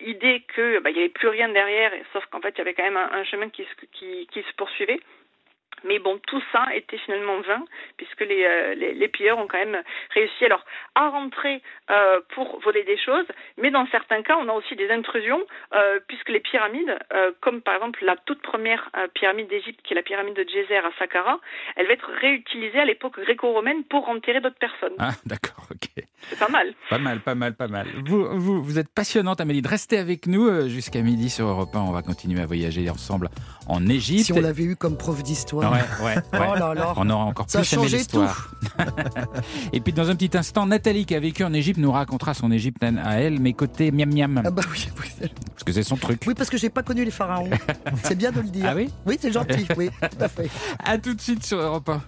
l'idée 0.00 0.42
qu'il 0.54 0.80
bah, 0.82 0.90
n'y 0.92 0.98
avait 0.98 1.08
plus 1.08 1.28
rien 1.28 1.48
derrière, 1.48 1.92
sauf 2.12 2.24
qu'en 2.26 2.40
fait 2.40 2.54
il 2.56 2.58
y 2.58 2.60
avait 2.62 2.74
quand 2.74 2.84
même 2.84 2.96
un, 2.96 3.24
chemin 3.24 3.48
qui 3.48 3.64
se 3.64 4.56
poursuivait. 4.56 5.00
Mais 5.84 5.98
bon, 5.98 6.18
tout 6.26 6.42
ça 6.52 6.66
était 6.74 6.98
finalement 6.98 7.40
vain, 7.40 7.64
puisque 7.96 8.20
les, 8.20 8.44
euh, 8.44 8.74
les, 8.74 9.08
pilleurs 9.08 9.38
ont 9.38 9.46
quand 9.46 9.58
même 9.58 9.82
réussi 10.14 10.44
alors 10.44 10.64
à 10.94 11.08
rentrer 11.08 11.62
euh, 11.90 12.20
pour 12.34 12.60
voler 12.60 12.82
des 12.84 12.98
choses, 12.98 13.26
mais 13.58 13.70
dans 13.70 13.86
certains 13.88 14.22
cas, 14.22 14.36
on 14.40 14.48
a 14.48 14.52
aussi 14.52 14.74
des 14.76 14.90
intrusions, 14.90 15.40
euh, 15.74 16.00
puisque 16.08 16.28
les 16.28 16.40
pyramides, 16.40 16.98
comme 17.40 17.60
par 17.60 17.74
exemple 17.74 18.04
la 18.04 18.16
toute 18.16 18.42
première 18.42 18.90
pyramide 19.14 19.48
d'Égypte, 19.48 19.80
qui 19.82 19.92
est 19.92 19.96
la 19.96 20.02
pyramide 20.02 20.34
de 20.34 20.44
Djezer 20.48 20.84
à 20.84 20.90
Saqqara, 20.98 21.40
elle 21.76 21.86
va 21.86 21.92
être 21.92 22.10
réutilisée 22.20 22.80
à 22.80 22.84
l'époque 22.84 23.18
gréco-romaine 23.20 23.84
pour 23.84 24.08
enterrer 24.08 24.40
d'autres 24.40 24.58
personnes. 24.58 24.94
Ah, 24.98 25.12
d'accord, 25.24 25.66
ok. 25.70 26.04
C'est 26.28 26.38
pas 26.38 26.48
mal. 26.48 26.74
Pas 26.90 26.98
mal, 26.98 27.20
pas 27.20 27.34
mal, 27.34 27.54
pas 27.54 27.68
mal. 27.68 27.86
Vous, 28.04 28.26
vous, 28.38 28.62
vous 28.62 28.78
êtes 28.78 28.92
passionnante, 28.92 29.40
Amélie. 29.40 29.62
Restez 29.64 29.98
avec 29.98 30.26
nous 30.26 30.68
jusqu'à 30.68 31.00
midi 31.00 31.30
sur 31.30 31.46
Europe 31.46 31.74
1. 31.74 31.80
On 31.80 31.92
va 31.92 32.02
continuer 32.02 32.40
à 32.40 32.46
voyager 32.46 32.88
ensemble 32.90 33.28
en 33.68 33.86
Égypte. 33.86 34.24
Si 34.24 34.32
on 34.32 34.40
l'avait 34.40 34.64
eu 34.64 34.76
comme 34.76 34.96
prof 34.96 35.22
d'histoire. 35.22 35.65
Ouais, 35.72 36.04
ouais, 36.04 36.16
oh 36.34 36.92
On 36.96 37.10
aura 37.10 37.24
encore 37.24 37.46
plus 37.46 37.72
aimé 37.72 37.88
l'histoire. 37.88 38.50
Et 39.72 39.80
puis 39.80 39.92
dans 39.92 40.08
un 40.10 40.14
petit 40.16 40.36
instant, 40.36 40.66
Nathalie 40.66 41.04
qui 41.06 41.14
a 41.14 41.20
vécu 41.20 41.44
en 41.44 41.52
Égypte 41.52 41.78
nous 41.78 41.92
racontera 41.92 42.34
son 42.34 42.50
Égypte 42.50 42.82
à 42.82 43.20
elle, 43.20 43.40
mais 43.40 43.52
côté 43.52 43.90
miam 43.90 44.12
miam. 44.12 44.42
Ah 44.44 44.50
bah 44.50 44.62
oui, 44.70 44.88
oui. 45.00 45.28
Parce 45.52 45.64
que 45.64 45.72
c'est 45.72 45.82
son 45.82 45.96
truc. 45.96 46.22
Oui, 46.26 46.34
parce 46.34 46.50
que 46.50 46.58
j'ai 46.58 46.70
pas 46.70 46.82
connu 46.82 47.04
les 47.04 47.10
pharaons. 47.10 47.50
c'est 48.04 48.16
bien 48.16 48.32
de 48.32 48.40
le 48.40 48.48
dire. 48.48 48.66
Ah 48.68 48.74
oui 48.74 48.90
Oui, 49.06 49.18
c'est 49.20 49.32
gentil. 49.32 49.66
oui, 49.76 49.90
tout 50.00 50.24
à 50.24 50.28
fait. 50.28 50.50
À 50.84 50.98
tout 50.98 51.14
de 51.14 51.20
suite 51.20 51.44
sur 51.44 51.58
Europe 51.58 51.88
1. 51.88 52.02